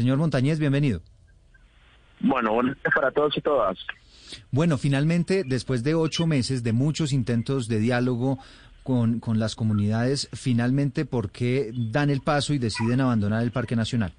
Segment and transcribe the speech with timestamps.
[0.00, 1.02] Señor Montañez, bienvenido.
[2.20, 3.76] Bueno, buenas para todos y todas.
[4.50, 8.38] Bueno, finalmente, después de ocho meses de muchos intentos de diálogo
[8.82, 13.76] con, con las comunidades, finalmente, ¿por qué dan el paso y deciden abandonar el Parque
[13.76, 14.14] Nacional?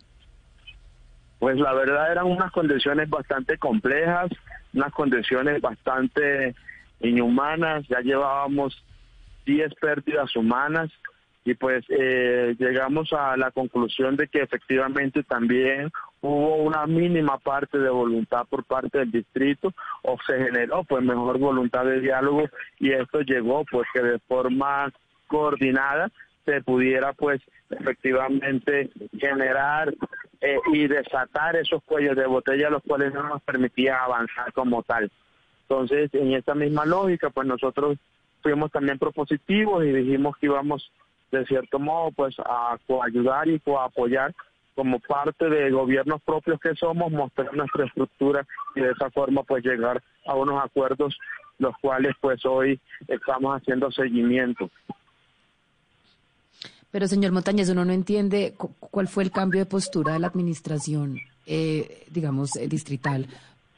[1.40, 4.30] Pues la verdad eran unas condiciones bastante complejas,
[4.76, 6.54] unas condiciones bastante
[7.00, 8.84] inhumanas, ya llevábamos
[9.48, 10.92] 10 pérdidas humanas
[11.44, 17.80] y pues eh, llegamos a la conclusión de que efectivamente también hubo una mínima parte
[17.80, 22.44] de voluntad por parte del distrito o se generó pues mejor voluntad de diálogo
[22.80, 24.92] y esto llegó pues que de forma
[25.28, 26.12] coordinada
[26.46, 29.94] se pudiera pues efectivamente generar
[30.42, 35.12] eh, y desatar esos cuellos de botella los cuales no nos permitía avanzar como tal.
[35.64, 37.98] Entonces, en esta misma lógica, pues nosotros
[38.42, 40.92] fuimos también propositivos y dijimos que íbamos
[41.32, 44.34] de cierto modo pues a ayudar y a apoyar
[44.76, 48.46] como parte de gobiernos propios que somos, mostrar nuestra estructura
[48.76, 51.18] y de esa forma pues llegar a unos acuerdos
[51.60, 54.70] los cuales pues hoy estamos haciendo seguimiento.
[56.90, 61.20] Pero señor Montañez, uno no entiende cuál fue el cambio de postura de la administración,
[61.46, 63.28] eh, digamos, eh, distrital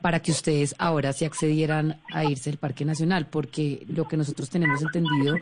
[0.02, 4.50] para que ustedes ahora se accedieran a irse del Parque Nacional, porque lo que nosotros
[4.50, 5.38] tenemos entendido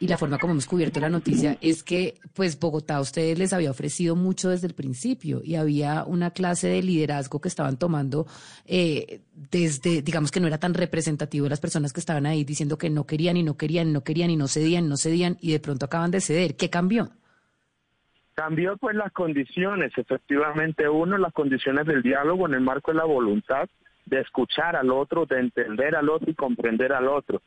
[0.00, 3.52] y la forma como hemos cubierto la noticia es que pues Bogotá a ustedes les
[3.52, 8.26] había ofrecido mucho desde el principio y había una clase de liderazgo que estaban tomando
[8.66, 12.90] eh, desde, digamos que no era tan representativo las personas que estaban ahí diciendo que
[12.90, 15.86] no querían y no querían, no querían y no cedían, no cedían y de pronto
[15.86, 16.56] acaban de ceder.
[16.56, 17.10] ¿Qué cambió?
[18.34, 23.04] Cambió pues las condiciones, efectivamente uno, las condiciones del diálogo en el marco de la
[23.04, 23.68] voluntad
[24.06, 27.42] de escuchar al otro, de entender al otro y comprender al otro.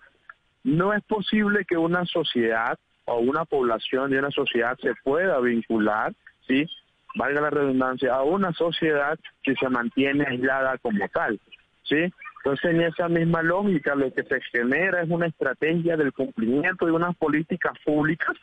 [0.68, 6.14] No es posible que una sociedad o una población de una sociedad se pueda vincular,
[6.46, 6.68] ¿sí?
[7.16, 11.40] valga la redundancia, a una sociedad que se mantiene aislada como tal.
[11.84, 12.12] ¿sí?
[12.44, 16.92] Entonces, en esa misma lógica, lo que se genera es una estrategia del cumplimiento de
[16.92, 18.36] unas políticas públicas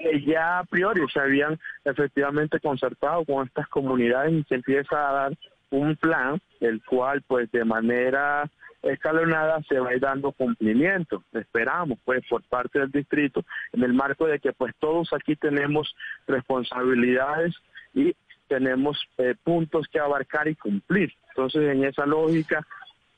[0.00, 5.12] que ya a priori se habían efectivamente concertado con estas comunidades y se empieza a
[5.12, 5.32] dar
[5.70, 8.50] un plan, el cual, pues, de manera
[8.82, 11.24] escalonada se va a ir dando cumplimiento.
[11.32, 15.94] Esperamos, pues, por parte del distrito, en el marco de que, pues, todos aquí tenemos
[16.26, 17.54] responsabilidades
[17.94, 18.14] y
[18.46, 21.12] tenemos eh, puntos que abarcar y cumplir.
[21.30, 22.66] Entonces, en esa lógica,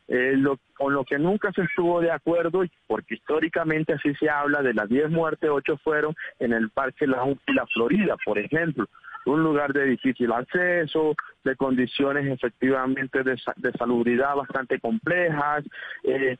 [0.09, 4.61] eh, lo, con lo que nunca se estuvo de acuerdo, porque históricamente así se habla,
[4.61, 8.89] de las 10 muertes, 8 fueron en el Parque La, la Florida, por ejemplo
[9.31, 11.15] un lugar de difícil acceso,
[11.45, 15.65] de condiciones efectivamente de, de salubridad bastante complejas,
[16.05, 16.37] eh,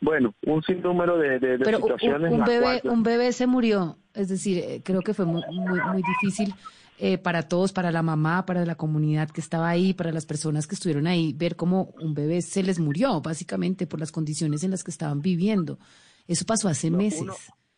[0.00, 2.30] bueno, un sinnúmero de, de, situaciones.
[2.30, 6.02] Un, un bebé, un bebé se murió, es decir, eh, creo que fue muy, muy,
[6.02, 6.54] difícil
[6.98, 10.66] eh, para todos, para la mamá, para la comunidad que estaba ahí, para las personas
[10.66, 14.72] que estuvieron ahí, ver cómo un bebé se les murió, básicamente por las condiciones en
[14.72, 15.78] las que estaban viviendo.
[16.26, 17.22] Eso pasó hace meses.
[17.22, 17.34] Uno,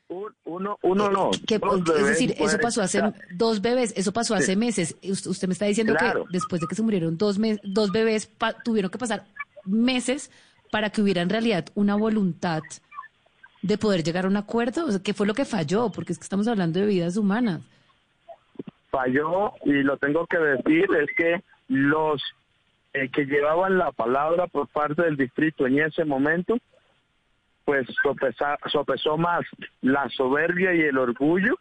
[0.08, 1.30] uno no.
[1.32, 3.02] es decir, eso pasó hace
[3.32, 4.96] dos bebés, eso pasó hace meses.
[5.02, 8.30] Usted, me está diciendo que después de que se murieron dos, dos bebés,
[8.64, 9.24] tuvieron que pasar
[9.64, 10.30] meses
[10.70, 12.62] para que hubiera en realidad una voluntad
[13.62, 14.86] de poder llegar a un acuerdo.
[15.02, 15.90] ¿Qué fue lo que falló?
[15.90, 17.62] Porque es que estamos hablando de vidas humanas.
[18.90, 22.22] Falló, y lo tengo que decir, es que los
[22.94, 26.56] eh, que llevaban la palabra por parte del distrito en ese momento
[27.66, 27.86] pues
[28.70, 29.44] sopesó más
[29.82, 31.58] la soberbia y el orgullo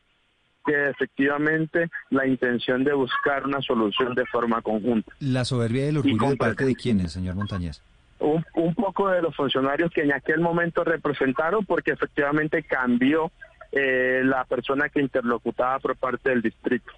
[0.63, 5.11] que efectivamente la intención de buscar una solución de forma conjunta.
[5.19, 7.81] ¿La soberbia y el orgullo de parte de quiénes, señor Montañez?
[8.19, 13.31] Un, un, poco de los funcionarios que en aquel momento representaron porque efectivamente cambió
[13.71, 16.91] eh, la persona que interlocutaba por parte del distrito.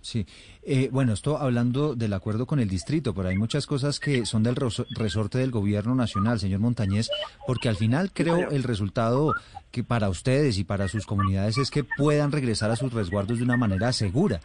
[0.00, 0.26] Sí,
[0.62, 4.42] eh, bueno, esto hablando del acuerdo con el distrito, pero hay muchas cosas que son
[4.42, 7.10] del resorte del gobierno nacional, señor Montañez,
[7.46, 9.34] porque al final creo el resultado
[9.70, 13.44] que para ustedes y para sus comunidades es que puedan regresar a sus resguardos de
[13.44, 14.40] una manera segura.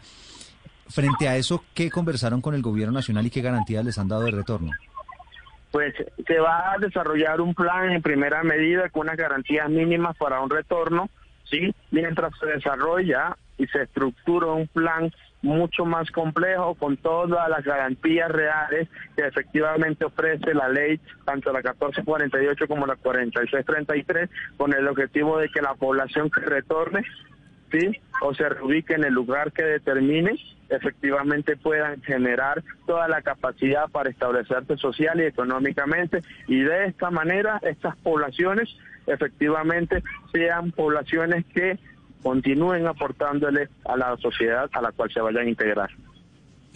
[0.88, 4.24] Frente a eso, ¿qué conversaron con el gobierno nacional y qué garantías les han dado
[4.24, 4.70] de retorno?
[5.70, 5.94] Pues
[6.26, 10.50] se va a desarrollar un plan en primera medida con unas garantías mínimas para un
[10.50, 11.08] retorno,
[11.44, 11.74] ¿sí?
[11.90, 15.10] Mientras se desarrolla y se estructura un plan
[15.42, 21.58] mucho más complejo con todas las garantías reales que efectivamente ofrece la ley, tanto la
[21.58, 27.04] 1448 como la 4633, con el objetivo de que la población que retorne,
[27.70, 28.00] ¿sí?
[28.22, 30.38] o se reubique en el lugar que determine,
[30.70, 37.60] efectivamente puedan generar toda la capacidad para establecerse social y económicamente y de esta manera
[37.62, 38.74] estas poblaciones
[39.06, 40.02] efectivamente
[40.32, 41.78] sean poblaciones que
[42.24, 45.90] continúen aportándole a la sociedad a la cual se vayan a integrar.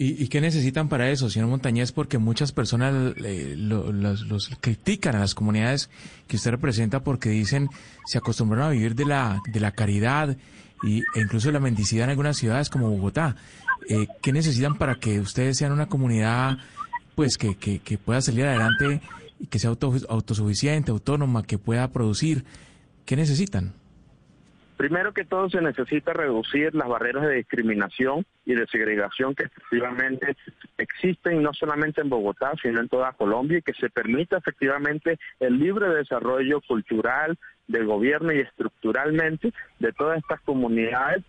[0.01, 1.91] ¿Y, qué necesitan para eso, señor Montañez?
[1.91, 5.89] Porque muchas personas eh, los, critican a las comunidades
[6.27, 7.67] que usted representa porque dicen
[8.05, 10.37] se acostumbraron a vivir de la, de la caridad
[10.83, 13.35] y, e incluso de la mendicidad en algunas ciudades como Bogotá.
[13.89, 16.59] Eh, ¿Qué necesitan para que ustedes sean una comunidad
[17.15, 19.01] pues que, que, que pueda salir adelante
[19.37, 22.45] y que sea autosuficiente, autónoma, que pueda producir?
[23.03, 23.73] ¿Qué necesitan?
[24.79, 30.37] Primero que todo se necesita reducir las barreras de discriminación y de segregación que efectivamente
[30.77, 35.59] existen no solamente en Bogotá, sino en toda Colombia y que se permita efectivamente el
[35.59, 37.37] libre desarrollo cultural
[37.67, 41.25] del gobierno y estructuralmente de todas estas comunidades,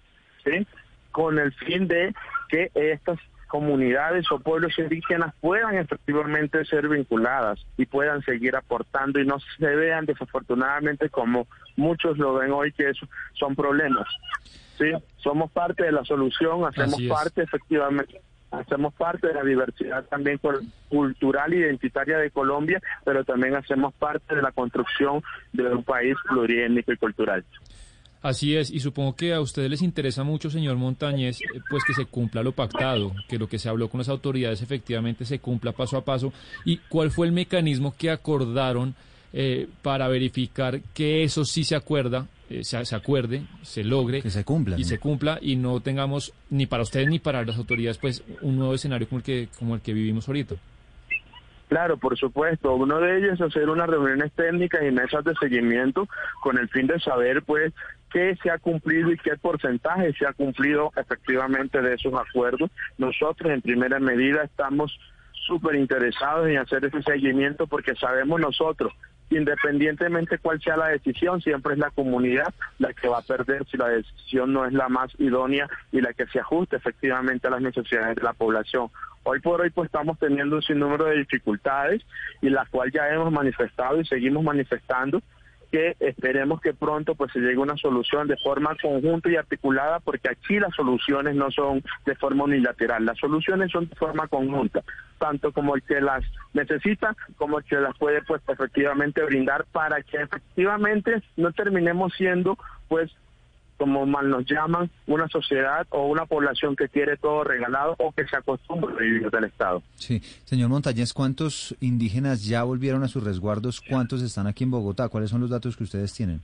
[1.10, 2.14] con el fin de
[2.50, 3.18] que estas
[3.50, 9.66] comunidades o pueblos indígenas puedan efectivamente ser vinculadas y puedan seguir aportando y no se
[9.66, 14.06] vean desafortunadamente como muchos lo ven hoy que eso son problemas.
[14.78, 18.20] Sí, somos parte de la solución, hacemos parte efectivamente
[18.52, 20.40] hacemos parte de la diversidad también
[20.88, 25.22] cultural e identitaria de Colombia, pero también hacemos parte de la construcción
[25.52, 27.44] de un país pluriétnico y cultural.
[28.22, 31.94] Así es, y supongo que a ustedes les interesa mucho, señor Montañez, eh, pues que
[31.94, 35.72] se cumpla lo pactado, que lo que se habló con las autoridades efectivamente se cumpla
[35.72, 36.32] paso a paso.
[36.66, 38.94] ¿Y cuál fue el mecanismo que acordaron
[39.32, 44.42] eh, para verificar que eso sí se acuerda, eh, se, acuerde, se logre que se
[44.42, 48.24] cumpla y se cumpla y no tengamos ni para ustedes ni para las autoridades pues
[48.42, 50.56] un nuevo escenario como el que como el que vivimos ahorita?
[51.70, 52.74] Claro, por supuesto.
[52.74, 56.08] Uno de ellos es hacer unas reuniones técnicas y mesas de seguimiento
[56.42, 57.72] con el fin de saber, pues,
[58.12, 62.72] qué se ha cumplido y qué porcentaje se ha cumplido efectivamente de esos acuerdos.
[62.98, 64.98] Nosotros, en primera medida, estamos
[65.46, 68.92] súper interesados en hacer ese seguimiento porque sabemos nosotros
[69.30, 73.76] independientemente cuál sea la decisión, siempre es la comunidad la que va a perder si
[73.76, 77.62] la decisión no es la más idónea y la que se ajuste efectivamente a las
[77.62, 78.90] necesidades de la población.
[79.22, 82.02] Hoy por hoy pues estamos teniendo un sinnúmero de dificultades
[82.40, 85.22] y las cuales ya hemos manifestado y seguimos manifestando
[85.70, 90.00] que esperemos que pronto pues se llegue a una solución de forma conjunta y articulada
[90.00, 94.82] porque aquí las soluciones no son de forma unilateral, las soluciones son de forma conjunta,
[95.18, 100.02] tanto como el que las necesita como el que las puede pues efectivamente brindar para
[100.02, 102.58] que efectivamente no terminemos siendo
[102.88, 103.10] pues
[103.80, 108.26] como mal nos llaman, una sociedad o una población que quiere todo regalado o que
[108.26, 109.82] se acostumbra a vivir del Estado.
[109.94, 113.80] Sí, señor Montañez, ¿cuántos indígenas ya volvieron a sus resguardos?
[113.80, 115.08] ¿Cuántos están aquí en Bogotá?
[115.08, 116.42] ¿Cuáles son los datos que ustedes tienen?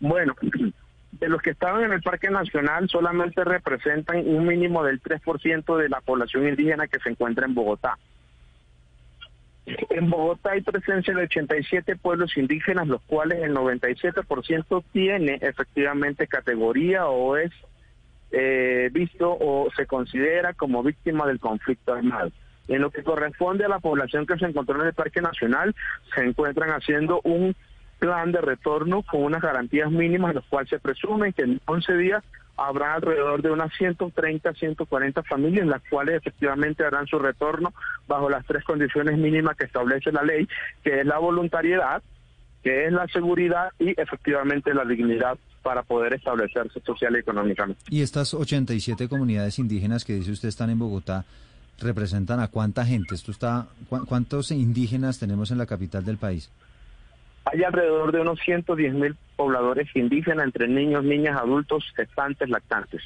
[0.00, 0.34] Bueno,
[1.12, 5.88] de los que estaban en el Parque Nacional solamente representan un mínimo del 3% de
[5.88, 7.96] la población indígena que se encuentra en Bogotá.
[9.90, 17.06] En Bogotá hay presencia de 87 pueblos indígenas, los cuales el 97% tiene efectivamente categoría
[17.06, 17.50] o es
[18.30, 22.30] eh, visto o se considera como víctima del conflicto armado.
[22.68, 25.74] En lo que corresponde a la población que se encontró en el Parque Nacional,
[26.14, 27.56] se encuentran haciendo un
[27.98, 32.24] plan de retorno con unas garantías mínimas, los cuales se presume que en 11 días
[32.58, 37.72] habrá alrededor de unas 130, 140 familias, las cuales efectivamente harán su retorno
[38.06, 40.48] bajo las tres condiciones mínimas que establece la ley,
[40.82, 42.02] que es la voluntariedad,
[42.62, 47.80] que es la seguridad y efectivamente la dignidad para poder establecerse social y económicamente.
[47.90, 51.24] ¿Y estas 87 comunidades indígenas que dice usted están en Bogotá
[51.80, 53.14] representan a cuánta gente?
[53.14, 56.50] Esto está ¿Cuántos indígenas tenemos en la capital del país?
[57.52, 63.02] Hay alrededor de unos 110 mil pobladores indígenas entre niños, niñas, adultos, gestantes, lactantes.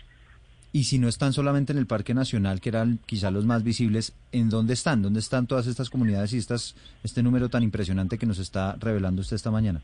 [0.73, 4.17] Y si no están solamente en el Parque Nacional, que eran quizá los más visibles,
[4.33, 5.03] ¿en dónde están?
[5.03, 9.21] ¿Dónde están todas estas comunidades y estas, este número tan impresionante que nos está revelando
[9.21, 9.83] usted esta mañana?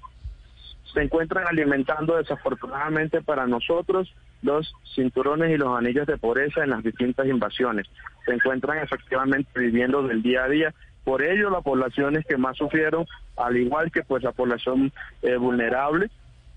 [0.95, 6.83] Se encuentran alimentando desafortunadamente para nosotros los cinturones y los anillos de pobreza en las
[6.83, 7.87] distintas invasiones.
[8.25, 10.75] Se encuentran efectivamente viviendo del día a día
[11.05, 16.11] por ello, las poblaciones que más sufrieron, al igual que pues la población eh, vulnerable,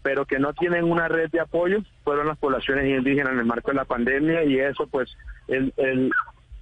[0.04, 3.72] pero que no tienen una red de apoyo, fueron las poblaciones indígenas en el marco
[3.72, 5.16] de la pandemia y eso pues
[5.48, 5.74] el,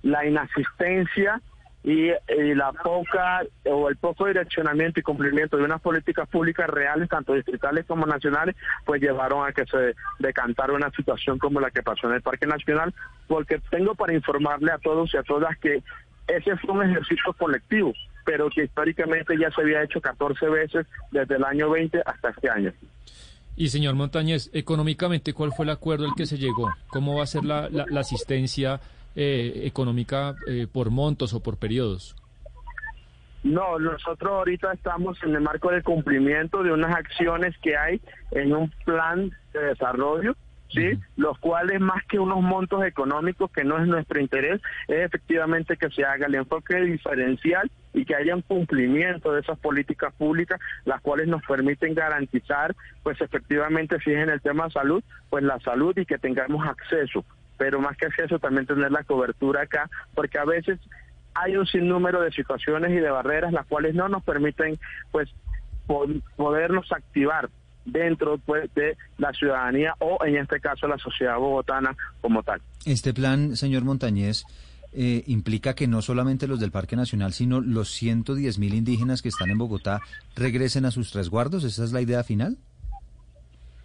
[0.04, 1.42] la inasistencia
[1.84, 2.12] y,
[2.56, 7.86] la poca o el poco direccionamiento y cumplimiento de unas políticas públicas reales, tanto distritales
[7.86, 8.56] como nacionales,
[8.86, 12.46] pues llevaron a que se decantara una situación como la que pasó en el Parque
[12.46, 12.94] Nacional,
[13.28, 15.82] porque tengo para informarle a todos y a todas que
[16.30, 17.94] ese fue un ejercicio colectivo,
[18.26, 22.50] pero que históricamente ya se había hecho 14 veces desde el año 20 hasta este
[22.50, 22.74] año.
[23.56, 26.72] Y señor Montañez, económicamente, ¿cuál fue el acuerdo al que se llegó?
[26.88, 27.68] ¿Cómo va a ser la,
[28.00, 28.80] asistencia
[29.16, 32.16] eh, económica eh, por montos o por periodos?
[33.44, 38.54] No, nosotros ahorita estamos en el marco de cumplimiento de unas acciones que hay en
[38.54, 40.36] un plan de desarrollo
[40.70, 41.00] ¿sí?
[41.18, 45.90] Los cuales más que unos montos económicos, que no es nuestro interés, es efectivamente que
[45.90, 51.02] se haga el enfoque diferencial y que haya un cumplimiento de esas políticas públicas, las
[51.02, 55.60] cuales nos permiten garantizar, pues efectivamente, si es en el tema de salud, pues la
[55.60, 57.26] salud y que tengamos acceso,
[57.58, 60.80] pero más que acceso también tener la cobertura acá, porque a veces
[61.34, 64.80] hay un sinnúmero de situaciones y de barreras las cuales no nos permiten,
[65.12, 65.30] pues,
[66.36, 67.50] podernos activar
[67.86, 72.62] dentro pues, de la ciudadanía o en este caso la sociedad bogotana como tal.
[72.86, 74.44] Este plan, señor Montañez,
[74.92, 79.30] eh, implica que no solamente los del Parque Nacional, sino los 110 mil indígenas que
[79.30, 80.00] están en Bogotá
[80.36, 81.64] regresen a sus resguardos.
[81.64, 82.58] ¿Esa es la idea final?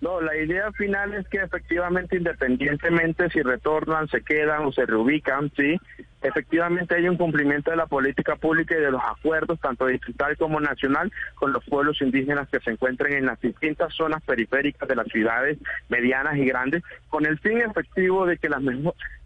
[0.01, 5.51] No, la idea final es que efectivamente, independientemente si retornan, se quedan o se reubican,
[5.57, 5.79] sí,
[6.21, 10.61] efectivamente hay un cumplimiento de la política pública y de los acuerdos, tanto distrital como
[10.61, 15.07] nacional, con los pueblos indígenas que se encuentran en las distintas zonas periféricas de las
[15.09, 15.59] ciudades
[15.89, 18.63] medianas y grandes, con el fin efectivo de que las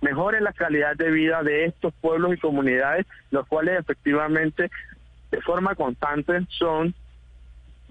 [0.00, 4.70] mejore la calidad de vida de estos pueblos y comunidades, los cuales efectivamente
[5.30, 6.94] de forma constante son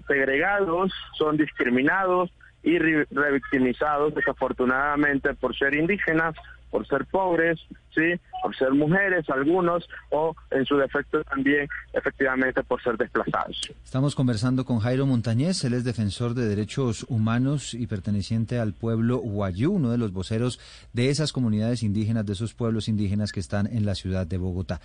[0.06, 2.30] segregados, son discriminados,
[2.62, 6.34] y revictimizados desafortunadamente por ser indígenas,
[6.70, 7.58] por ser pobres,
[7.94, 13.72] sí, por ser mujeres algunos o en su defecto también efectivamente por ser desplazados.
[13.84, 19.18] Estamos conversando con Jairo Montañez, él es defensor de derechos humanos y perteneciente al pueblo
[19.18, 20.60] Huayú, uno de los voceros
[20.92, 24.80] de esas comunidades indígenas, de esos pueblos indígenas que están en la ciudad de Bogotá.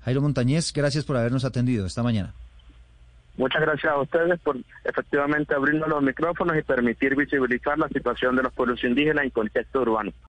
[0.00, 2.32] Jairo Montañez, gracias por habernos atendido esta mañana.
[3.38, 8.42] Muchas gracias a ustedes por efectivamente abrirnos los micrófonos y permitir visibilizar la situación de
[8.42, 10.12] los pueblos indígenas en contexto urbano.